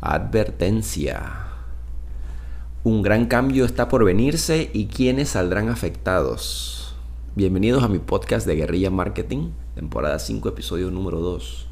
Advertencia. 0.00 1.48
Un 2.84 3.02
gran 3.02 3.26
cambio 3.26 3.64
está 3.64 3.88
por 3.88 4.04
venirse 4.04 4.70
y 4.72 4.86
quiénes 4.86 5.30
saldrán 5.30 5.68
afectados. 5.70 6.94
Bienvenidos 7.34 7.82
a 7.82 7.88
mi 7.88 7.98
podcast 7.98 8.46
de 8.46 8.54
Guerrilla 8.54 8.92
Marketing, 8.92 9.50
temporada 9.74 10.20
5, 10.20 10.50
episodio 10.50 10.92
número 10.92 11.18
2. 11.18 11.66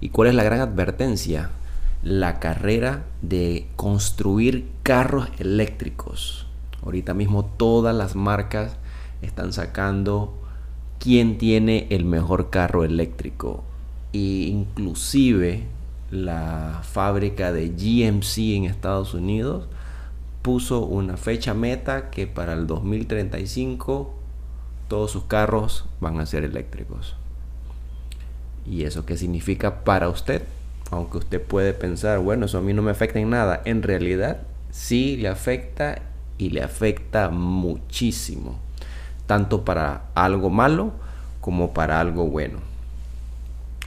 ¿Y 0.00 0.08
cuál 0.08 0.30
es 0.30 0.34
la 0.34 0.42
gran 0.42 0.58
advertencia? 0.58 1.50
La 2.02 2.40
carrera 2.40 3.04
de 3.22 3.68
construir 3.76 4.68
carros 4.82 5.28
eléctricos. 5.38 6.48
Ahorita 6.82 7.14
mismo 7.14 7.44
todas 7.44 7.94
las 7.94 8.16
marcas 8.16 8.78
están 9.22 9.52
sacando 9.52 10.34
quién 10.98 11.38
tiene 11.38 11.86
el 11.90 12.04
mejor 12.04 12.50
carro 12.50 12.82
eléctrico. 12.82 13.62
E 14.12 14.48
inclusive 14.48 15.77
la 16.10 16.80
fábrica 16.82 17.52
de 17.52 17.68
GMC 17.68 18.56
en 18.56 18.64
Estados 18.64 19.14
Unidos 19.14 19.68
puso 20.42 20.80
una 20.80 21.16
fecha 21.16 21.52
meta 21.52 22.10
que 22.10 22.26
para 22.26 22.54
el 22.54 22.66
2035 22.66 24.14
todos 24.88 25.10
sus 25.10 25.24
carros 25.24 25.84
van 26.00 26.18
a 26.20 26.26
ser 26.26 26.44
eléctricos. 26.44 27.16
¿Y 28.66 28.84
eso 28.84 29.04
qué 29.04 29.16
significa 29.16 29.84
para 29.84 30.08
usted? 30.08 30.42
Aunque 30.90 31.18
usted 31.18 31.42
puede 31.42 31.74
pensar, 31.74 32.18
bueno, 32.20 32.46
eso 32.46 32.58
a 32.58 32.62
mí 32.62 32.72
no 32.72 32.82
me 32.82 32.90
afecta 32.90 33.18
en 33.18 33.30
nada. 33.30 33.60
En 33.64 33.82
realidad 33.82 34.38
sí 34.70 35.16
le 35.16 35.28
afecta 35.28 36.02
y 36.38 36.50
le 36.50 36.62
afecta 36.62 37.28
muchísimo. 37.28 38.58
Tanto 39.26 39.64
para 39.64 40.04
algo 40.14 40.48
malo 40.48 40.92
como 41.40 41.74
para 41.74 42.00
algo 42.00 42.26
bueno. 42.26 42.58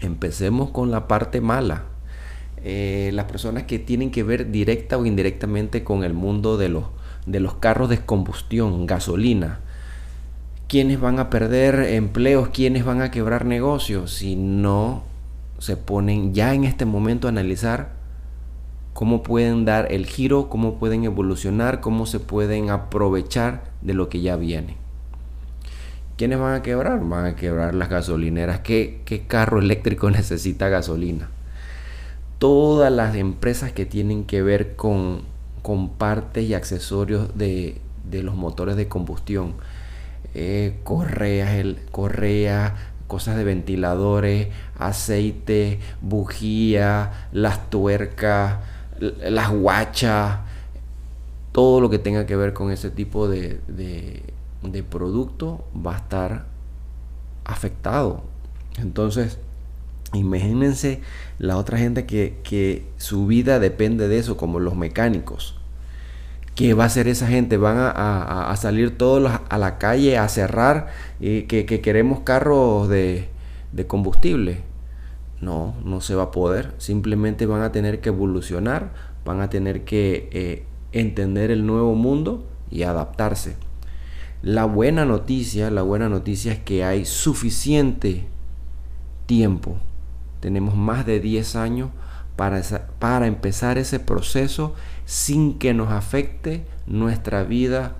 Empecemos 0.01 0.69
con 0.69 0.91
la 0.91 1.07
parte 1.07 1.41
mala. 1.41 1.85
Eh, 2.63 3.09
las 3.13 3.25
personas 3.25 3.63
que 3.63 3.79
tienen 3.79 4.11
que 4.11 4.23
ver 4.23 4.51
directa 4.51 4.97
o 4.97 5.05
indirectamente 5.05 5.83
con 5.83 6.03
el 6.03 6.13
mundo 6.13 6.57
de 6.57 6.69
los, 6.69 6.85
de 7.25 7.39
los 7.39 7.55
carros 7.55 7.89
de 7.89 7.99
combustión, 7.99 8.85
gasolina. 8.85 9.59
¿Quiénes 10.67 10.99
van 10.99 11.19
a 11.19 11.29
perder 11.29 11.75
empleos? 11.93 12.49
¿Quiénes 12.49 12.85
van 12.85 13.01
a 13.01 13.11
quebrar 13.11 13.45
negocios? 13.45 14.13
Si 14.13 14.35
no 14.35 15.03
se 15.57 15.75
ponen 15.75 16.33
ya 16.33 16.53
en 16.53 16.63
este 16.63 16.85
momento 16.85 17.27
a 17.27 17.31
analizar 17.31 17.93
cómo 18.93 19.23
pueden 19.23 19.65
dar 19.65 19.91
el 19.91 20.05
giro, 20.05 20.47
cómo 20.47 20.79
pueden 20.79 21.03
evolucionar, 21.03 21.81
cómo 21.81 22.05
se 22.05 22.19
pueden 22.19 22.69
aprovechar 22.69 23.63
de 23.81 23.93
lo 23.95 24.07
que 24.07 24.21
ya 24.21 24.35
viene. 24.35 24.77
¿Quiénes 26.15 26.39
van 26.39 26.53
a 26.53 26.61
quebrar? 26.61 26.99
Van 27.03 27.25
a 27.25 27.35
quebrar 27.35 27.73
las 27.73 27.89
gasolineras. 27.89 28.59
¿Qué, 28.59 29.01
qué 29.05 29.25
carro 29.25 29.59
eléctrico 29.59 30.11
necesita 30.11 30.69
gasolina? 30.69 31.29
Todas 32.41 32.91
las 32.91 33.15
empresas 33.15 33.71
que 33.71 33.85
tienen 33.85 34.23
que 34.23 34.41
ver 34.41 34.75
con, 34.75 35.21
con 35.61 35.89
partes 35.89 36.43
y 36.43 36.55
accesorios 36.55 37.37
de, 37.37 37.79
los 38.11 38.33
motores 38.33 38.75
de 38.75 38.87
combustión. 38.87 39.53
Eh, 40.33 40.79
correas, 40.83 41.51
el, 41.51 41.77
correa, 41.91 42.93
cosas 43.05 43.37
de 43.37 43.43
ventiladores, 43.43 44.47
aceite, 44.79 45.81
bujía, 46.01 47.27
las 47.31 47.69
tuercas, 47.69 48.57
las 48.99 49.51
guachas, 49.51 50.39
todo 51.51 51.79
lo 51.79 51.91
que 51.91 51.99
tenga 51.99 52.25
que 52.25 52.35
ver 52.35 52.53
con 52.53 52.71
ese 52.71 52.89
tipo 52.89 53.27
de, 53.27 53.59
de, 53.67 54.23
de 54.63 54.81
producto 54.81 55.63
va 55.75 55.93
a 55.93 55.97
estar 55.99 56.45
afectado. 57.45 58.23
Entonces, 58.79 59.37
Imagínense 60.13 60.99
la 61.39 61.57
otra 61.57 61.77
gente 61.77 62.05
que, 62.05 62.85
su 62.97 63.27
vida 63.27 63.59
depende 63.59 64.07
de 64.07 64.17
eso, 64.17 64.37
como 64.37 64.59
los 64.59 64.75
mecánicos. 64.75 65.57
¿Qué 66.53 66.73
va 66.73 66.83
a 66.83 66.87
hacer 66.87 67.07
esa 67.07 67.27
gente? 67.27 67.55
¿Van 67.57 67.77
a, 67.79 68.53
salir 68.57 68.97
todos 68.97 69.31
a 69.49 69.57
la 69.57 69.77
calle 69.77 70.17
a 70.17 70.27
cerrar 70.27 70.87
y 71.19 71.43
que, 71.43 71.65
queremos 71.65 72.21
carros 72.21 72.89
de, 72.89 73.29
combustible? 73.87 74.59
No, 75.39 75.75
no 75.85 76.01
se 76.01 76.13
va 76.13 76.23
a 76.23 76.31
poder. 76.31 76.73
Simplemente 76.77 77.45
van 77.45 77.61
a 77.61 77.71
tener 77.71 78.01
que 78.01 78.09
evolucionar, 78.09 78.91
van 79.25 79.39
a 79.39 79.49
tener 79.49 79.85
que 79.85 80.29
eh, 80.31 80.65
entender 80.91 81.51
el 81.51 81.65
nuevo 81.65 81.95
mundo 81.95 82.45
y 82.69 82.83
adaptarse. 82.83 83.55
La 84.43 84.65
buena 84.65 85.05
noticia, 85.05 85.71
la 85.71 85.83
buena 85.83 86.09
noticia 86.09 86.51
es 86.51 86.59
que 86.59 86.83
hay 86.83 87.05
suficiente 87.05 88.25
tiempo 89.25 89.77
tenemos 90.41 90.75
más 90.75 91.05
de 91.05 91.21
10 91.21 91.55
años 91.55 91.89
para, 92.35 92.61
para 92.99 93.27
empezar 93.27 93.77
ese 93.77 93.99
proceso 93.99 94.73
sin 95.05 95.59
que 95.59 95.73
nos 95.73 95.91
afecte 95.91 96.65
nuestra 96.87 97.43
vida 97.43 97.95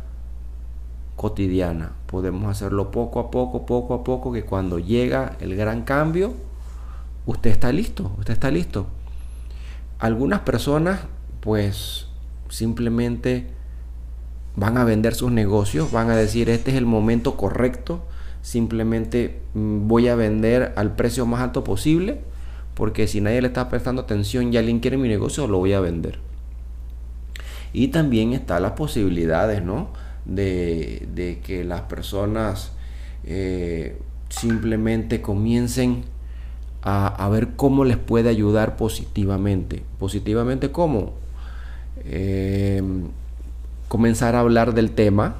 cotidiana. 1.16 1.92
Podemos 2.08 2.50
hacerlo 2.50 2.90
poco 2.90 3.20
a 3.20 3.32
poco, 3.32 3.66
poco 3.66 3.94
a 3.94 4.04
poco, 4.04 4.34
que 4.34 4.44
cuando 4.44 4.80
llega 4.80 5.38
el 5.40 5.56
gran 5.56 5.84
cambio, 5.84 6.34
usted 7.28 7.52
está 7.52 7.72
listo, 7.72 8.12
usted 8.18 8.34
está 8.34 8.50
listo. 8.50 8.88
Algunas 10.00 10.40
personas, 10.40 11.02
pues, 11.42 12.08
simplemente 12.50 13.52
van 14.56 14.78
a 14.78 14.84
vender 14.84 15.14
sus 15.14 15.32
negocios, 15.32 15.92
van 15.92 16.10
a 16.10 16.16
decir, 16.16 16.50
este 16.50 16.72
es 16.72 16.78
el 16.78 16.88
momento 16.88 17.38
correcto, 17.38 18.04
simplemente 18.42 19.42
mm, 19.54 19.88
voy 19.88 20.08
a 20.08 20.16
vender 20.16 20.74
al 20.76 20.96
precio 20.96 21.28
más 21.28 21.42
alto 21.42 21.64
posible 21.64 22.31
porque 22.74 23.08
si 23.08 23.22
nadie 23.22 23.42
le 23.42 23.48
está 23.48 23.70
prestando 23.70 24.02
atención 24.02 24.54
y 24.54 24.58
alguien 24.58 24.80
quiere 24.80 24.98
mi 24.98 25.08
negocio, 25.08 25.48
lo 25.48 25.58
voy 25.58 25.74
a 25.74 25.80
vender. 25.80 26.20
Y 27.74 27.90
también 27.90 28.34
están 28.34 28.64
las 28.64 28.74
posibilidades, 28.74 29.64
¿no? 29.64 29.90
De, 30.26 31.40
que 31.44 31.64
las 31.64 31.82
personas 31.82 32.74
eh, 33.24 33.98
simplemente 34.30 35.22
comiencen 35.22 36.04
a, 36.84 37.30
ver 37.30 37.50
cómo 37.56 37.86
les 37.86 37.98
puede 37.98 38.30
ayudar 38.30 38.76
positivamente. 38.76 39.84
Positivamente, 40.00 40.72
¿cómo? 40.72 41.14
Eh, 42.06 42.82
comenzar 43.88 44.36
a 44.36 44.40
hablar 44.40 44.74
del 44.74 44.92
tema, 44.92 45.36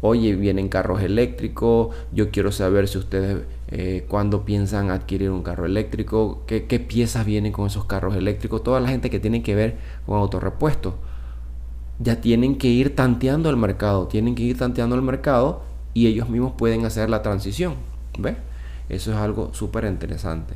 oye, 0.00 0.34
vienen 0.34 0.68
carros 0.68 1.02
eléctricos, 1.02 1.94
yo 2.12 2.30
quiero 2.30 2.52
saber 2.52 2.88
si 2.88 2.98
ustedes 2.98 3.38
eh, 3.76 4.04
cuando 4.06 4.44
piensan 4.44 4.92
adquirir 4.92 5.30
un 5.30 5.42
carro 5.42 5.66
eléctrico, 5.66 6.44
¿Qué, 6.46 6.60
piezas 6.78 7.26
vienen 7.26 7.50
con 7.50 7.66
esos 7.66 7.86
carros 7.86 8.14
eléctricos, 8.14 8.62
toda 8.62 8.78
la 8.78 8.86
gente 8.86 9.10
que 9.10 9.18
tiene 9.18 9.42
que 9.42 9.56
ver 9.56 9.78
con 10.06 10.16
autorrepuesto. 10.16 10.94
Ya 11.98 12.20
tienen 12.20 12.56
que 12.56 12.68
ir 12.68 12.94
tanteando 12.94 13.50
el 13.50 13.56
mercado, 13.56 14.06
tienen 14.06 14.36
que 14.36 14.44
ir 14.44 14.56
tanteando 14.56 14.94
el 14.94 15.02
mercado 15.02 15.62
y 15.92 16.06
ellos 16.06 16.28
mismos 16.28 16.52
pueden 16.56 16.84
hacer 16.84 17.10
la 17.10 17.22
transición. 17.22 17.74
¿Ve? 18.16 18.36
Eso 18.88 19.10
es 19.10 19.16
algo 19.16 19.52
súper 19.52 19.86
interesante. 19.86 20.54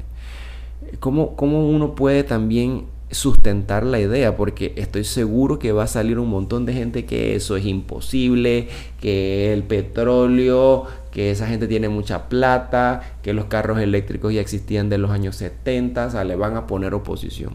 ¿Cómo, 1.01 1.35
¿Cómo 1.35 1.69
uno 1.69 1.97
puede 1.97 2.23
también 2.23 2.85
sustentar 3.11 3.85
la 3.85 3.99
idea 4.01 4.37
porque 4.37 4.75
estoy 4.77 5.05
seguro 5.05 5.59
que 5.59 5.73
va 5.73 5.85
a 5.85 5.87
salir 5.87 6.19
un 6.19 6.29
montón 6.29 6.67
de 6.67 6.75
gente 6.75 7.07
que 7.07 7.35
eso 7.35 7.57
es 7.57 7.65
imposible, 7.65 8.69
que 9.01 9.53
el 9.53 9.63
petróleo, 9.63 10.85
que 11.11 11.31
esa 11.31 11.47
gente 11.47 11.69
tiene 11.69 11.89
mucha 11.89 12.29
plata, 12.29 13.19
que 13.23 13.33
los 13.33 13.47
carros 13.47 13.79
eléctricos 13.79 14.33
ya 14.35 14.41
existían 14.41 14.89
de 14.91 14.99
los 14.99 15.11
años 15.11 15.37
70, 15.37 16.07
o 16.07 16.11
sea, 16.11 16.25
le 16.25 16.37
van 16.37 16.57
a 16.57 16.67
poner 16.67 16.93
oposición. 16.95 17.55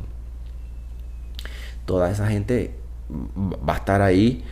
Toda 1.86 2.10
esa 2.10 2.28
gente 2.28 2.76
va 3.12 3.74
a 3.74 3.78
estar 3.78 4.02
ahí 4.02 4.44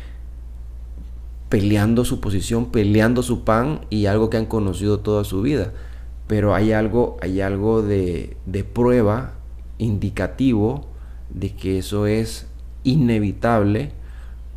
peleando 1.50 2.06
su 2.06 2.22
posición, 2.22 2.68
peleando 2.72 3.24
su 3.24 3.44
pan 3.44 3.82
y 3.90 4.06
algo 4.06 4.30
que 4.30 4.38
han 4.38 4.46
conocido 4.46 5.00
toda 5.00 5.24
su 5.24 5.42
vida. 5.42 5.74
Pero 6.28 6.54
hay 6.54 6.72
algo, 6.72 7.18
hay 7.22 7.42
algo 7.42 7.82
de, 7.82 8.38
de 8.46 8.64
prueba 8.64 9.34
indicativo 9.78 10.91
de 11.34 11.54
que 11.56 11.80
eso 11.80 12.08
es 12.08 12.48
inevitable 12.84 13.92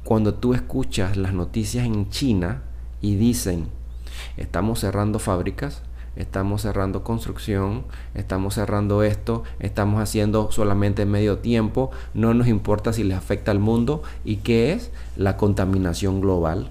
cuando 0.05 0.35
tú 0.35 0.55
escuchas 0.55 1.17
las 1.17 1.32
noticias 1.32 1.87
en 1.87 2.11
China 2.11 2.62
y 3.00 3.17
dicen, 3.17 3.67
estamos 4.37 4.81
cerrando 4.81 5.19
fábricas, 5.19 5.82
estamos 6.17 6.62
cerrando 6.62 7.03
construcción, 7.03 7.85
estamos 8.15 8.55
cerrando 8.55 9.03
esto, 9.03 9.44
estamos 9.61 10.00
haciendo 10.00 10.50
solamente 10.53 11.06
medio 11.06 11.38
tiempo, 11.38 11.91
no 12.12 12.35
nos 12.35 12.49
importa 12.49 12.93
si 12.93 13.03
les 13.03 13.17
afecta 13.17 13.50
al 13.50 13.59
mundo 13.59 14.03
y 14.25 14.37
qué 14.37 14.73
es 14.73 14.91
la 15.17 15.37
contaminación 15.37 16.21
global. 16.21 16.71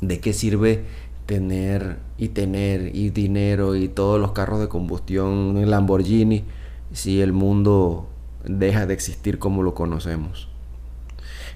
¿De 0.00 0.18
qué 0.18 0.32
sirve 0.32 0.84
tener 1.26 1.98
y 2.18 2.28
tener 2.28 2.94
y 2.94 3.10
dinero 3.10 3.76
y 3.76 3.88
todos 3.88 4.20
los 4.20 4.32
carros 4.32 4.60
de 4.60 4.68
combustión, 4.68 5.70
Lamborghini, 5.70 6.44
si 6.92 7.20
el 7.20 7.32
mundo 7.32 8.08
deja 8.44 8.86
de 8.86 8.94
existir 8.94 9.38
como 9.38 9.62
lo 9.62 9.74
conocemos. 9.74 10.48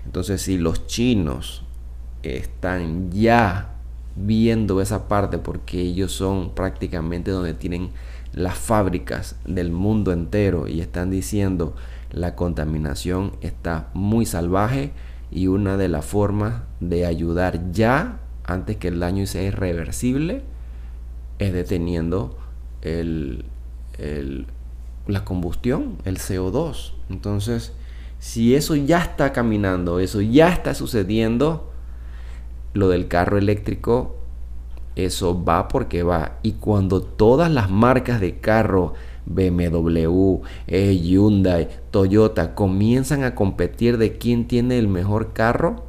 Entonces, 0.05 0.43
si 0.43 0.59
los 0.59 0.87
chinos 0.87 1.63
están 2.23 3.11
ya 3.11 3.77
viendo 4.17 4.81
esa 4.81 5.09
parte 5.09 5.39
porque 5.39 5.81
ellos 5.81 6.13
son 6.13 6.55
prácticamente 6.55 7.31
donde 7.31 7.55
tienen 7.55 7.91
las 8.33 8.57
fábricas 8.57 9.37
del 9.45 9.71
mundo 9.71 10.13
entero 10.13 10.69
y 10.69 10.81
están 10.81 11.11
diciendo 11.11 11.75
la 12.13 12.35
contaminación 12.35 13.33
está 13.41 13.89
muy 13.95 14.27
salvaje 14.27 14.93
y 15.31 15.49
una 15.49 15.77
de 15.77 15.89
las 15.89 16.05
formas 16.05 16.63
de 16.81 17.05
ayudar 17.05 17.73
ya 17.73 18.21
antes 18.45 18.77
que 18.77 18.89
el 18.89 19.01
daño 19.01 19.27
sea 19.27 19.43
irreversible 19.43 20.43
es 21.39 21.53
deteniendo 21.53 22.39
el, 22.83 23.45
la 25.07 25.25
combustión, 25.25 25.99
el 26.05 26.19
CO2. 26.19 26.93
Entonces, 27.11 27.73
si 28.19 28.55
eso 28.55 28.75
ya 28.75 28.99
está 28.99 29.33
caminando, 29.33 30.01
eso 30.01 30.21
ya 30.21 30.49
está 30.49 30.75
sucediendo, 30.75 31.71
lo 32.75 32.89
del 32.89 33.09
carro 33.09 33.39
eléctrico, 33.39 34.17
eso 34.97 35.45
va 35.45 35.69
porque 35.69 36.03
va. 36.03 36.39
Y 36.43 36.53
cuando 36.53 37.03
todas 37.03 37.51
las 37.51 37.71
marcas 37.71 38.21
de 38.21 38.39
carro, 38.39 38.95
BMW, 39.27 40.43
eh, 40.67 40.95
Hyundai, 40.95 41.69
Toyota, 41.91 42.55
comienzan 42.55 43.25
a 43.25 43.35
competir 43.35 43.99
de 43.99 44.19
quién 44.19 44.47
tiene 44.47 44.79
el 44.79 44.89
mejor 44.89 45.33
carro, 45.33 45.85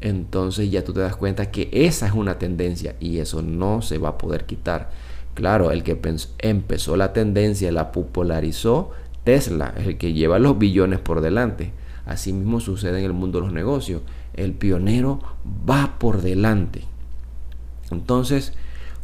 entonces 0.00 0.70
ya 0.70 0.84
tú 0.84 0.92
te 0.92 1.00
das 1.00 1.16
cuenta 1.16 1.50
que 1.50 1.70
esa 1.72 2.06
es 2.06 2.12
una 2.12 2.38
tendencia 2.38 2.94
y 3.00 3.18
eso 3.18 3.40
no 3.40 3.80
se 3.80 3.98
va 3.98 4.10
a 4.10 4.18
poder 4.18 4.44
quitar. 4.44 4.90
Claro, 5.34 5.70
el 5.70 5.82
que 5.82 6.00
empezó 6.38 6.96
la 6.96 7.12
tendencia, 7.12 7.72
la 7.72 7.92
popularizó, 7.92 8.90
Tesla, 9.24 9.74
es 9.76 9.86
el 9.86 9.98
que 9.98 10.12
lleva 10.12 10.38
los 10.38 10.58
billones 10.58 11.00
por 11.00 11.20
delante. 11.20 11.72
Asimismo 12.06 12.60
sucede 12.60 12.98
en 12.98 13.04
el 13.04 13.12
mundo 13.12 13.38
de 13.40 13.46
los 13.46 13.54
negocios. 13.54 14.02
El 14.34 14.52
pionero 14.52 15.20
va 15.68 15.98
por 15.98 16.22
delante. 16.22 16.84
Entonces, 17.90 18.52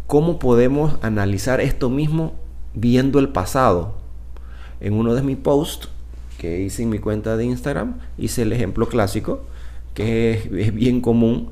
¿cómo 0.06 0.38
podemos 0.38 0.99
analizar 1.03 1.61
esto 1.61 1.91
mismo 1.91 2.35
viendo 2.75 3.19
el 3.19 3.31
pasado? 3.31 3.94
En 4.81 4.94
uno 4.94 5.15
de 5.15 5.23
mis 5.23 5.37
posts 5.37 5.88
que 6.38 6.61
hice 6.61 6.82
en 6.82 6.91
mi 6.91 6.99
cuenta 6.99 7.37
de 7.37 7.44
Instagram, 7.44 7.99
hice 8.17 8.43
el 8.43 8.53
ejemplo 8.53 8.88
clásico 8.88 9.43
que 9.94 10.32
es, 10.32 10.75
bien 10.75 11.00
común, 11.00 11.50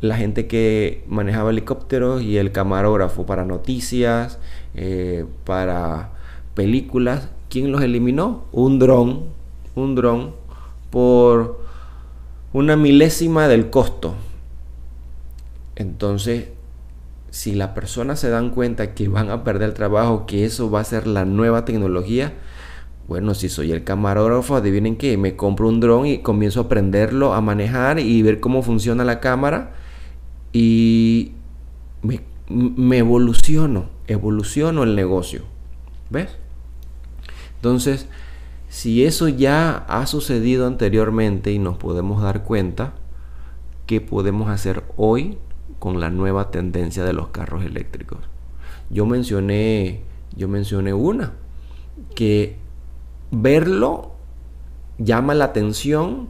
la 0.00 0.16
gente 0.16 0.46
que 0.46 1.04
manejaba 1.08 1.50
helicópteros 1.50 2.22
y 2.22 2.38
el 2.38 2.52
camarógrafo 2.52 3.26
para 3.26 3.44
noticias, 3.44 4.38
eh, 4.74 5.24
para 5.44 6.12
películas, 6.54 7.30
¿quién 7.48 7.72
los 7.72 7.82
eliminó? 7.82 8.44
Un 8.52 8.78
dron, 8.78 9.24
un 9.74 9.94
dron 9.94 10.34
por 10.90 11.60
una 12.52 12.76
milésima 12.76 13.48
del 13.48 13.70
costo. 13.70 14.14
Entonces, 15.74 16.48
si 17.30 17.54
las 17.54 17.70
personas 17.70 18.20
se 18.20 18.30
dan 18.30 18.50
cuenta 18.50 18.94
que 18.94 19.08
van 19.08 19.30
a 19.30 19.44
perder 19.44 19.70
el 19.70 19.74
trabajo, 19.74 20.26
que 20.26 20.44
eso 20.44 20.70
va 20.70 20.80
a 20.80 20.84
ser 20.84 21.06
la 21.06 21.24
nueva 21.24 21.64
tecnología, 21.64 22.34
bueno, 23.08 23.34
si 23.34 23.48
soy 23.48 23.72
el 23.72 23.84
camarógrafo, 23.84 24.54
adivinen 24.56 24.96
que 24.96 25.16
me 25.16 25.34
compro 25.34 25.68
un 25.68 25.80
dron 25.80 26.06
y 26.06 26.18
comienzo 26.18 26.60
a 26.60 26.64
aprenderlo 26.64 27.34
a 27.34 27.40
manejar 27.40 27.98
y 27.98 28.22
ver 28.22 28.38
cómo 28.38 28.62
funciona 28.62 29.04
la 29.04 29.20
cámara 29.20 29.72
y 30.52 31.32
me, 32.02 32.98
evoluciono, 32.98 33.90
evoluciono 34.06 34.82
el 34.82 34.94
negocio. 34.94 35.42
¿Ves? 36.10 36.36
Entonces, 37.56 38.08
si 38.68 39.04
eso 39.04 39.28
ya 39.28 39.76
ha 39.88 40.06
sucedido 40.06 40.66
anteriormente 40.66 41.52
y 41.52 41.58
nos 41.58 41.76
podemos 41.76 42.22
dar 42.22 42.44
cuenta, 42.44 42.94
¿qué 43.86 44.00
podemos 44.00 44.48
hacer 44.48 44.84
hoy 44.96 45.38
con 45.78 46.00
la 46.00 46.10
nueva 46.10 46.50
tendencia 46.50 47.04
de 47.04 47.12
los 47.12 47.28
carros 47.28 47.64
eléctricos? 47.64 48.18
Yo 48.90 49.04
mencioné, 49.06 50.02
yo 50.36 50.48
mencioné 50.48 50.94
una, 50.94 51.32
que 52.14 52.56
verlo 53.30 54.12
llama 54.98 55.34
la 55.34 55.46
atención, 55.46 56.28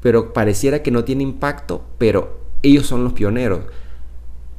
pero 0.00 0.32
pareciera 0.32 0.82
que 0.82 0.90
no 0.90 1.04
tiene 1.04 1.22
impacto, 1.22 1.84
pero 1.98 2.40
ellos 2.62 2.86
son 2.86 3.04
los 3.04 3.12
pioneros. 3.12 3.64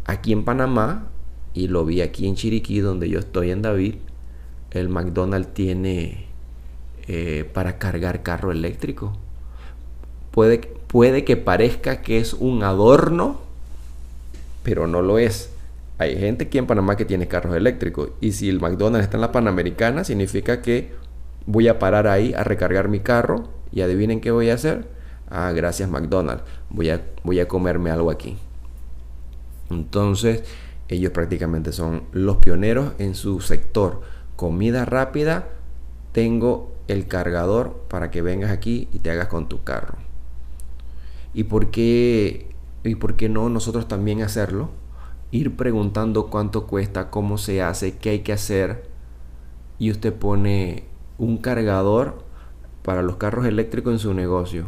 Aquí 0.05 0.33
en 0.33 0.43
Panamá, 0.43 1.07
y 1.53 1.67
lo 1.67 1.85
vi 1.85 2.01
aquí 2.01 2.27
en 2.27 2.35
Chiriquí, 2.35 2.79
donde 2.79 3.09
yo 3.09 3.19
estoy 3.19 3.51
en 3.51 3.61
David, 3.61 3.95
el 4.71 4.89
McDonald's 4.89 5.53
tiene 5.53 6.25
eh, 7.07 7.49
para 7.53 7.77
cargar 7.77 8.23
carro 8.23 8.51
eléctrico. 8.51 9.17
Puede, 10.31 10.59
puede 10.59 11.25
que 11.25 11.37
parezca 11.37 12.01
que 12.01 12.19
es 12.19 12.33
un 12.33 12.63
adorno, 12.63 13.41
pero 14.63 14.87
no 14.87 15.01
lo 15.01 15.19
es. 15.19 15.51
Hay 15.97 16.17
gente 16.17 16.45
aquí 16.45 16.57
en 16.57 16.67
Panamá 16.67 16.95
que 16.95 17.05
tiene 17.05 17.27
carros 17.27 17.55
eléctricos. 17.55 18.09
Y 18.21 18.31
si 18.31 18.49
el 18.49 18.59
McDonald's 18.59 19.03
está 19.03 19.17
en 19.17 19.21
la 19.21 19.31
Panamericana, 19.31 20.03
significa 20.03 20.61
que 20.61 20.91
voy 21.45 21.67
a 21.67 21.79
parar 21.79 22.07
ahí 22.07 22.33
a 22.33 22.43
recargar 22.43 22.87
mi 22.87 23.01
carro 23.01 23.49
y 23.71 23.81
adivinen 23.81 24.21
qué 24.21 24.31
voy 24.31 24.49
a 24.49 24.55
hacer. 24.55 24.85
Ah, 25.31 25.51
gracias 25.53 25.89
McDonald's, 25.89 26.43
voy 26.69 26.89
a, 26.89 27.05
voy 27.23 27.39
a 27.39 27.47
comerme 27.47 27.89
algo 27.89 28.11
aquí. 28.11 28.37
Entonces, 29.69 30.43
ellos 30.89 31.13
prácticamente 31.13 31.71
son 31.71 32.03
los 32.11 32.37
pioneros 32.37 32.91
en 32.99 33.15
su 33.15 33.39
sector. 33.39 34.01
Comida 34.35 34.83
rápida, 34.83 35.47
tengo 36.11 36.73
el 36.89 37.07
cargador 37.07 37.85
para 37.87 38.11
que 38.11 38.21
vengas 38.21 38.51
aquí 38.51 38.89
y 38.91 38.99
te 38.99 39.09
hagas 39.09 39.27
con 39.27 39.47
tu 39.47 39.63
carro. 39.63 39.95
¿Y 41.33 41.45
por 41.45 41.71
qué, 41.71 42.53
y 42.83 42.95
por 42.95 43.15
qué 43.15 43.29
no 43.29 43.47
nosotros 43.47 43.87
también 43.87 44.21
hacerlo? 44.21 44.69
Ir 45.31 45.55
preguntando 45.55 46.27
cuánto 46.27 46.67
cuesta, 46.67 47.09
cómo 47.09 47.37
se 47.37 47.61
hace, 47.61 47.97
qué 47.97 48.09
hay 48.09 48.19
que 48.19 48.33
hacer. 48.33 48.89
Y 49.79 49.91
usted 49.91 50.13
pone 50.13 50.83
un 51.17 51.37
cargador 51.37 52.25
para 52.83 53.01
los 53.01 53.15
carros 53.15 53.45
eléctricos 53.45 53.93
en 53.93 53.99
su 53.99 54.13
negocio. 54.13 54.65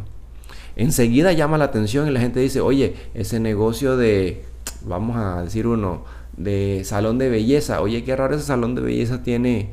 Enseguida 0.76 1.32
llama 1.32 1.58
la 1.58 1.66
atención 1.66 2.08
y 2.08 2.10
la 2.10 2.20
gente 2.20 2.40
dice, 2.40 2.60
oye, 2.60 2.94
ese 3.14 3.40
negocio 3.40 3.96
de, 3.96 4.44
vamos 4.82 5.16
a 5.16 5.42
decir 5.42 5.66
uno, 5.66 6.04
de 6.36 6.82
salón 6.84 7.18
de 7.18 7.28
belleza, 7.28 7.80
oye, 7.80 8.04
qué 8.04 8.16
raro 8.16 8.34
ese 8.34 8.44
salón 8.44 8.74
de 8.74 8.82
belleza 8.82 9.22
tiene, 9.22 9.70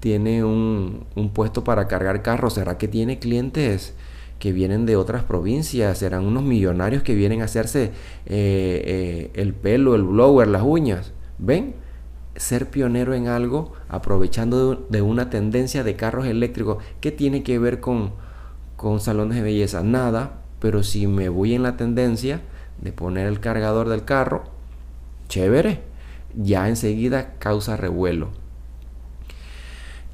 tiene 0.00 0.44
un, 0.44 1.06
puesto 1.32 1.64
para 1.64 1.88
cargar 1.88 2.22
carros, 2.22 2.54
¿será 2.54 2.78
que 2.78 2.88
tiene 2.88 3.18
clientes? 3.18 3.94
que 4.38 4.52
vienen 4.52 4.84
de 4.84 4.96
otras 4.96 5.24
provincias, 5.24 5.96
serán 5.96 6.26
unos 6.26 6.42
millonarios 6.42 7.02
que 7.02 7.14
vienen 7.14 7.40
a 7.40 7.46
hacerse 7.46 7.84
eh, 7.84 7.90
eh, 8.26 9.30
el 9.32 9.54
pelo, 9.54 9.94
el 9.94 10.02
blower, 10.02 10.46
las 10.46 10.62
uñas. 10.62 11.14
¿Ven? 11.38 11.74
ser 12.36 12.68
pionero 12.68 13.14
en 13.14 13.28
algo 13.28 13.72
aprovechando 13.88 14.74
de, 14.74 15.02
una 15.02 15.30
tendencia 15.30 15.84
de 15.84 15.96
carros 15.96 16.26
eléctricos. 16.26 16.82
¿Qué 17.00 17.12
tiene 17.12 17.42
que 17.42 17.58
ver 17.58 17.80
con, 17.80 18.12
con 18.76 19.00
salones 19.00 19.36
de 19.36 19.42
belleza? 19.42 19.82
Nada, 19.82 20.42
pero 20.60 20.82
si 20.82 21.06
me 21.06 21.28
voy 21.28 21.54
en 21.54 21.62
la 21.62 21.76
tendencia 21.76 22.40
de 22.80 22.92
poner 22.92 23.26
el 23.26 23.40
cargador 23.40 23.88
del 23.88 24.04
carro, 24.04 24.44
chévere, 25.28 25.82
ya 26.34 26.68
enseguida 26.68 27.34
causa 27.38 27.76
revuelo. 27.76 28.30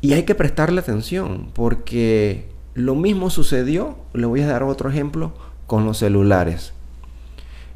Y 0.01 0.15
hay 0.15 0.25
que 0.25 0.35
prestarle 0.35 0.81
atención 0.81 1.51
porque 1.55 2.49
lo 2.75 2.95
mismo 2.95 3.31
sucedió, 3.31 3.97
le 4.15 4.27
voy 4.27 4.41
a 4.43 4.47
dar 4.47 4.63
otro 4.63 4.91
ejemplo, 4.91 5.33
con 5.67 5.85
los 5.85 5.99
celulares. 5.99 6.73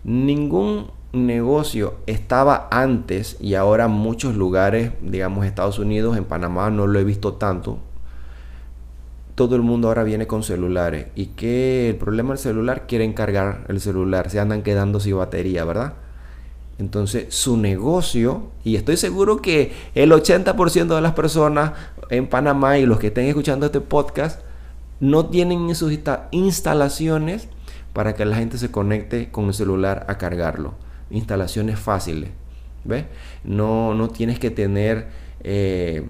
Ningún 0.05 0.91
negocio 1.13 1.95
estaba 2.07 2.69
antes 2.71 3.37
y 3.41 3.55
ahora 3.55 3.89
muchos 3.89 4.35
lugares, 4.35 4.93
digamos 5.01 5.47
Estados 5.47 5.79
Unidos, 5.79 6.17
en 6.17 6.25
Panamá 6.25 6.71
no 6.71 6.87
lo 6.87 6.99
he 6.99 7.05
visto 7.05 7.35
tanto. 7.35 7.79
Todo 9.37 9.55
el 9.55 9.63
mundo 9.63 9.87
ahora 9.87 10.03
viene 10.03 10.27
con 10.27 10.43
celulares 10.43 11.07
y 11.15 11.27
que 11.27 11.91
el 11.91 11.97
problema 11.97 12.31
del 12.31 12.39
celular 12.39 12.89
quieren 12.89 13.13
cargar 13.13 13.65
el 13.69 13.81
celular, 13.81 14.29
se 14.31 14.41
andan 14.41 14.63
quedando 14.63 14.99
sin 14.99 15.17
batería, 15.17 15.65
¿verdad? 15.65 15.95
Entonces 16.79 17.33
su 17.33 17.57
negocio, 17.57 18.51
y 18.65 18.75
estoy 18.75 18.97
seguro 18.97 19.41
que 19.41 19.73
el 19.95 20.11
80% 20.11 20.97
de 20.97 21.01
las 21.01 21.13
personas 21.13 21.73
en 22.11 22.27
Panamá 22.27 22.79
y 22.79 22.87
los 22.87 22.99
que 22.99 23.07
estén 23.07 23.27
escuchando 23.27 23.67
este 23.67 23.81
podcast 23.81 24.41
no 24.99 25.27
tienen 25.27 25.73
sus 25.77 25.93
instalaciones 26.33 27.49
para 27.93 28.17
que 28.17 28.25
la 28.25 28.37
gente 28.37 28.59
se 28.59 28.73
conecte 28.73 29.31
con 29.31 29.47
el 29.47 29.55
celular 29.55 30.05
a 30.09 30.19
cargarlo 30.19 30.75
instalaciones 31.11 31.79
fáciles. 31.79 32.31
¿Ves? 32.85 33.05
No, 33.45 33.95
no 33.95 34.09
tienes 34.09 34.39
que 34.39 34.51
tener 34.51 35.09
eh, 35.43 36.07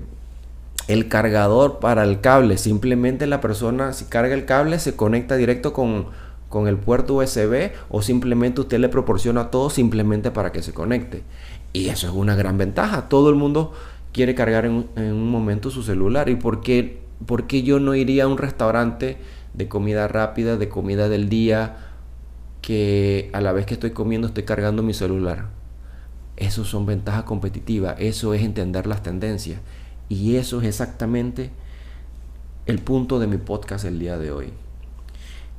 el 0.88 1.08
cargador 1.08 1.78
para 1.78 2.04
el 2.04 2.20
cable. 2.20 2.58
Simplemente 2.58 3.26
la 3.26 3.40
persona, 3.40 3.92
si 3.92 4.06
carga 4.06 4.34
el 4.34 4.44
cable, 4.44 4.78
se 4.78 4.96
conecta 4.96 5.36
directo 5.36 5.72
con, 5.72 6.06
con 6.48 6.68
el 6.68 6.76
puerto 6.76 7.14
USB 7.14 7.70
o 7.88 8.02
simplemente 8.02 8.60
usted 8.60 8.78
le 8.78 8.88
proporciona 8.88 9.50
todo 9.50 9.70
simplemente 9.70 10.30
para 10.30 10.52
que 10.52 10.62
se 10.62 10.72
conecte. 10.72 11.22
Y 11.72 11.88
eso 11.88 12.06
es 12.06 12.12
una 12.12 12.36
gran 12.36 12.58
ventaja. 12.58 13.08
Todo 13.08 13.30
el 13.30 13.36
mundo 13.36 13.72
quiere 14.12 14.34
cargar 14.34 14.64
en, 14.64 14.86
un 14.96 15.30
momento 15.30 15.70
su 15.70 15.82
celular. 15.82 16.28
¿Y 16.28 16.36
por 16.36 16.60
qué, 16.60 17.00
por 17.26 17.46
qué 17.46 17.62
yo 17.62 17.80
no 17.80 17.94
iría 17.94 18.24
a 18.24 18.28
un 18.28 18.38
restaurante 18.38 19.18
de 19.54 19.68
comida 19.68 20.08
rápida, 20.08 20.56
de 20.56 20.68
comida 20.68 21.08
del 21.08 21.28
día? 21.28 21.76
que 22.66 23.30
a 23.32 23.40
la 23.40 23.52
vez 23.52 23.64
que 23.64 23.74
estoy 23.74 23.92
comiendo 23.92 24.26
estoy 24.26 24.42
cargando 24.42 24.82
mi 24.82 24.92
celular. 24.92 25.50
Eso 26.36 26.64
son 26.64 26.84
ventajas 26.84 27.22
competitivas, 27.22 27.94
eso 28.00 28.34
es 28.34 28.42
entender 28.42 28.88
las 28.88 29.04
tendencias. 29.04 29.60
Y 30.08 30.36
eso 30.36 30.60
es 30.60 30.66
exactamente 30.66 31.50
el 32.66 32.78
punto 32.80 33.18
de 33.18 33.26
mi 33.26 33.38
podcast 33.38 33.84
el 33.84 33.98
día 33.98 34.18
de 34.18 34.30
hoy. 34.30 34.52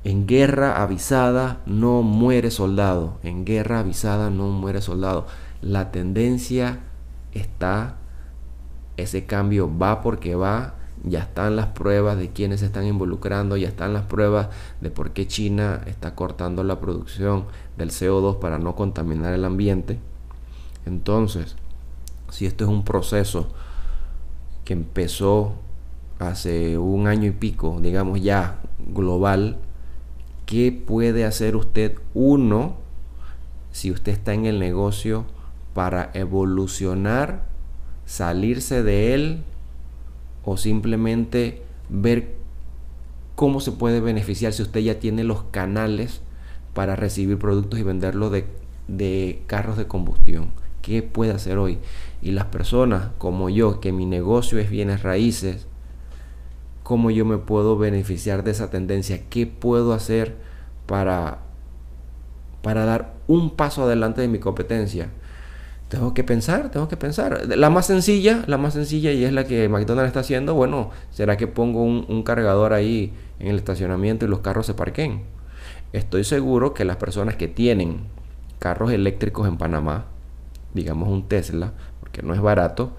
En 0.04 0.26
guerra 0.26 0.82
avisada 0.82 1.62
no 1.66 2.02
muere 2.02 2.52
soldado. 2.52 3.18
En 3.24 3.46
guerra 3.46 3.80
avisada 3.80 4.30
no 4.30 4.48
muere 4.50 4.82
soldado. 4.82 5.28
La 5.62 5.92
tendencia 5.92 6.80
está, 7.34 7.96
ese 8.96 9.26
cambio 9.26 9.70
va 9.78 10.02
porque 10.02 10.36
va. 10.36 10.76
Ya 11.04 11.20
están 11.20 11.56
las 11.56 11.68
pruebas 11.68 12.18
de 12.18 12.32
quiénes 12.32 12.62
se 12.62 12.66
están 12.66 12.86
involucrando, 12.86 13.56
ya 13.56 13.68
están 13.68 13.94
las 13.94 14.04
pruebas 14.04 14.48
de 14.82 14.90
por 14.90 15.12
qué 15.12 15.28
China 15.28 15.82
está 15.86 16.16
cortando 16.16 16.64
la 16.64 16.80
producción 16.80 17.46
del 17.78 17.92
CO2 17.92 18.40
para 18.40 18.58
no 18.58 18.76
contaminar 18.76 19.34
el 19.34 19.46
ambiente. 19.46 20.00
Entonces, 20.86 21.56
si 22.30 22.46
esto 22.46 22.64
es 22.64 22.70
un 22.70 22.84
proceso 22.84 23.50
que 24.68 24.74
empezó 24.74 25.54
hace 26.20 26.78
un 26.78 27.08
año 27.08 27.28
y 27.28 27.32
pico, 27.32 27.80
digamos 27.82 28.22
ya 28.22 28.60
global, 28.94 29.60
¿qué 30.46 30.74
puede 30.74 31.24
hacer 31.24 31.56
usted 31.56 31.96
uno 32.14 32.76
si 33.72 33.92
usted 33.92 34.12
está 34.12 34.34
en 34.34 34.46
el 34.46 34.60
negocio 34.60 35.24
para 35.74 36.12
evolucionar, 36.14 37.46
salirse 38.06 38.84
de 38.84 39.14
él 39.14 39.44
o 40.44 40.58
simplemente 40.58 41.62
ver 41.88 42.36
cómo 43.36 43.62
se 43.62 43.72
puede 43.72 44.02
beneficiar 44.02 44.52
si 44.52 44.64
usted 44.64 44.82
ya 44.82 45.00
tiene 45.00 45.24
los 45.24 45.44
canales 45.44 46.20
para 46.74 46.98
recibir 46.98 47.40
productos 47.40 47.80
y 47.80 47.84
venderlos 47.84 48.34
de, 48.34 48.44
de 48.90 49.44
carros 49.48 49.78
de 49.78 49.88
combustión? 49.88 50.52
¿Qué 50.82 51.04
puede 51.04 51.32
hacer 51.32 51.58
hoy? 51.58 51.80
Y 52.22 52.32
las 52.32 52.46
personas 52.46 53.10
como 53.18 53.50
yo, 53.50 53.80
que 53.80 53.92
mi 53.92 54.06
negocio 54.06 54.60
es 54.60 54.70
bienes 54.70 55.04
raíces, 55.04 55.68
¿cómo 56.84 57.12
yo 57.12 57.26
me 57.26 57.38
puedo 57.38 57.78
beneficiar 57.78 58.44
de 58.44 58.52
esa 58.52 58.70
tendencia? 58.70 59.22
¿Qué 59.30 59.46
puedo 59.46 59.94
hacer 59.94 60.36
para, 60.86 61.40
para 62.62 62.86
dar 62.86 63.14
un 63.28 63.56
paso 63.56 63.84
adelante 63.84 64.22
de 64.22 64.28
mi 64.30 64.40
competencia? 64.40 65.10
Tengo 65.90 66.14
que 66.14 66.24
pensar, 66.24 66.70
tengo 66.70 66.88
que 66.88 66.98
pensar. 66.98 67.48
La 67.58 67.70
más 67.70 67.86
sencilla, 67.86 68.44
la 68.48 68.58
más 68.58 68.74
sencilla 68.74 69.12
y 69.12 69.24
es 69.24 69.32
la 69.32 69.46
que 69.46 69.70
McDonald's 69.70 70.08
está 70.08 70.20
haciendo, 70.22 70.54
bueno, 70.54 70.92
¿será 71.12 71.38
que 71.38 71.48
pongo 71.48 71.82
un, 71.82 72.06
un 72.10 72.24
cargador 72.24 72.74
ahí 72.74 73.14
en 73.40 73.48
el 73.48 73.58
estacionamiento 73.58 74.26
y 74.26 74.30
los 74.30 74.40
carros 74.40 74.66
se 74.66 74.74
parquen? 74.74 75.24
Estoy 75.94 76.24
seguro 76.24 76.74
que 76.74 76.84
las 76.86 76.98
personas 76.98 77.36
que 77.36 77.48
tienen 77.48 78.02
carros 78.60 78.92
eléctricos 78.92 79.48
en 79.48 79.58
Panamá, 79.58 80.06
digamos 80.78 81.10
un 81.10 81.28
Tesla, 81.28 81.74
porque 82.00 82.22
no 82.22 82.34
es 82.34 82.42
barato, 82.42 82.92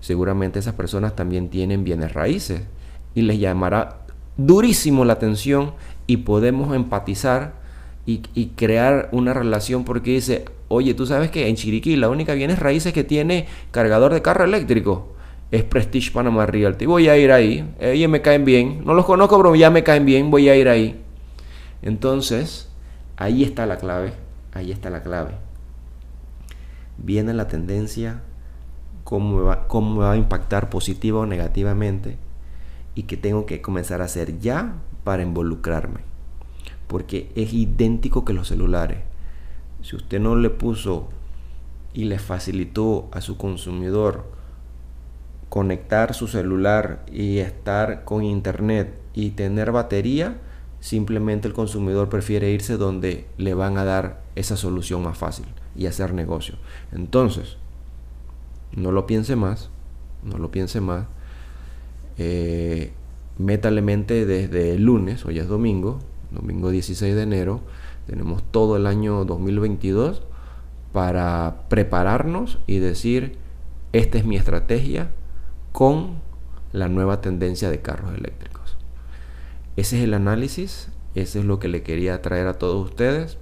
seguramente 0.00 0.58
esas 0.58 0.74
personas 0.74 1.16
también 1.16 1.48
tienen 1.48 1.82
bienes 1.82 2.12
raíces 2.12 2.62
y 3.14 3.22
les 3.22 3.40
llamará 3.40 4.00
durísimo 4.36 5.04
la 5.04 5.14
atención 5.14 5.72
y 6.06 6.18
podemos 6.18 6.74
empatizar 6.76 7.54
y, 8.04 8.18
crear 8.56 9.08
una 9.12 9.32
relación 9.32 9.84
porque 9.84 10.10
dice, 10.10 10.44
oye, 10.68 10.92
tú 10.92 11.06
sabes 11.06 11.30
que 11.30 11.48
en 11.48 11.54
Chiriquí 11.54 11.96
la 11.96 12.08
única 12.08 12.34
bienes 12.34 12.58
raíces 12.58 12.92
que 12.92 13.04
tiene 13.04 13.46
cargador 13.70 14.12
de 14.12 14.22
carro 14.22 14.44
eléctrico 14.44 15.14
es 15.52 15.62
Prestige 15.62 16.10
Panama 16.10 16.44
Realty. 16.44 16.84
Voy 16.84 17.08
a 17.08 17.16
ir 17.16 17.30
ahí, 17.30 17.64
ellos 17.80 18.10
me 18.10 18.20
caen 18.20 18.44
bien, 18.44 18.82
no 18.84 18.94
los 18.94 19.06
conozco, 19.06 19.36
pero 19.36 19.54
ya 19.54 19.70
me 19.70 19.84
caen 19.84 20.04
bien, 20.04 20.30
voy 20.30 20.48
a 20.48 20.56
ir 20.56 20.68
ahí. 20.68 21.00
Entonces, 21.80 22.68
ahí 23.16 23.44
está 23.44 23.66
la 23.66 23.76
clave, 23.76 24.12
ahí 24.52 24.72
está 24.72 24.90
la 24.90 25.02
clave 25.02 25.51
viene 27.02 27.34
la 27.34 27.48
tendencia, 27.48 28.22
cómo 29.04 29.36
me, 29.36 29.42
va, 29.42 29.66
cómo 29.68 29.96
me 29.96 30.04
va 30.04 30.12
a 30.12 30.16
impactar 30.16 30.70
positiva 30.70 31.20
o 31.20 31.26
negativamente 31.26 32.16
y 32.94 33.04
que 33.04 33.16
tengo 33.16 33.46
que 33.46 33.60
comenzar 33.60 34.00
a 34.00 34.06
hacer 34.06 34.38
ya 34.38 34.74
para 35.04 35.22
involucrarme. 35.22 36.00
Porque 36.86 37.32
es 37.34 37.52
idéntico 37.52 38.24
que 38.24 38.32
los 38.32 38.48
celulares. 38.48 38.98
Si 39.82 39.96
usted 39.96 40.20
no 40.20 40.36
le 40.36 40.50
puso 40.50 41.08
y 41.94 42.04
le 42.04 42.18
facilitó 42.18 43.08
a 43.12 43.20
su 43.20 43.36
consumidor 43.36 44.30
conectar 45.48 46.14
su 46.14 46.28
celular 46.28 47.04
y 47.10 47.38
estar 47.38 48.04
con 48.04 48.24
internet 48.24 48.94
y 49.14 49.30
tener 49.30 49.72
batería, 49.72 50.38
simplemente 50.80 51.48
el 51.48 51.54
consumidor 51.54 52.08
prefiere 52.08 52.50
irse 52.50 52.76
donde 52.76 53.26
le 53.36 53.54
van 53.54 53.76
a 53.76 53.84
dar 53.84 54.22
esa 54.34 54.56
solución 54.56 55.02
más 55.02 55.18
fácil 55.18 55.46
y 55.76 55.86
hacer 55.86 56.14
negocio. 56.14 56.56
Entonces, 56.92 57.56
no 58.74 58.92
lo 58.92 59.06
piense 59.06 59.36
más, 59.36 59.70
no 60.22 60.38
lo 60.38 60.50
piense 60.50 60.80
más. 60.80 61.06
Eh, 62.18 62.92
métale 63.38 63.82
mente 63.82 64.26
desde 64.26 64.74
el 64.74 64.84
lunes, 64.84 65.24
hoy 65.24 65.38
es 65.38 65.48
domingo, 65.48 65.98
domingo 66.30 66.70
16 66.70 67.14
de 67.14 67.22
enero, 67.22 67.60
tenemos 68.06 68.42
todo 68.50 68.76
el 68.76 68.86
año 68.86 69.24
2022 69.24 70.22
para 70.92 71.64
prepararnos 71.68 72.58
y 72.66 72.78
decir, 72.78 73.38
esta 73.92 74.18
es 74.18 74.24
mi 74.24 74.36
estrategia 74.36 75.10
con 75.72 76.20
la 76.72 76.88
nueva 76.88 77.20
tendencia 77.20 77.70
de 77.70 77.80
carros 77.80 78.14
eléctricos. 78.14 78.76
Ese 79.76 79.98
es 79.98 80.04
el 80.04 80.14
análisis, 80.14 80.88
ese 81.14 81.40
es 81.40 81.44
lo 81.44 81.58
que 81.58 81.68
le 81.68 81.82
quería 81.82 82.20
traer 82.22 82.46
a 82.46 82.54
todos 82.54 82.84
ustedes. 82.84 83.38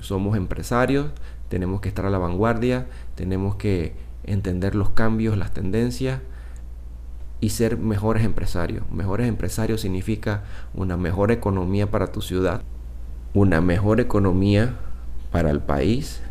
Somos 0.00 0.36
empresarios, 0.36 1.10
tenemos 1.52 1.82
que 1.82 1.90
estar 1.90 2.06
a 2.06 2.10
la 2.10 2.16
vanguardia, 2.16 2.86
tenemos 3.14 3.56
que 3.56 3.92
entender 4.24 4.74
los 4.74 4.88
cambios, 4.88 5.36
las 5.36 5.52
tendencias 5.52 6.22
y 7.42 7.50
ser 7.50 7.76
mejores 7.76 8.24
empresarios. 8.24 8.90
Mejores 8.90 9.28
empresarios 9.28 9.82
significa 9.82 10.44
una 10.72 10.96
mejor 10.96 11.30
economía 11.30 11.90
para 11.90 12.06
tu 12.06 12.22
ciudad, 12.22 12.62
una 13.34 13.60
mejor 13.60 14.00
economía 14.00 14.76
para 15.30 15.50
el 15.50 15.60
país 15.60 16.22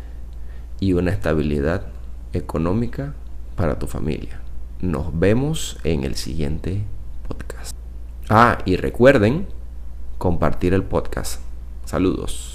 y 0.80 0.94
una 0.94 1.12
estabilidad 1.12 1.86
económica 2.32 3.14
para 3.54 3.78
tu 3.78 3.86
familia. 3.86 4.40
Nos 4.80 5.16
vemos 5.16 5.78
en 5.84 6.02
el 6.02 6.16
siguiente 6.16 6.82
podcast. 7.28 7.76
Ah, 8.28 8.58
y 8.64 8.74
recuerden 8.74 9.46
compartir 10.18 10.74
el 10.74 10.82
podcast. 10.82 11.40
Saludos. 11.84 12.51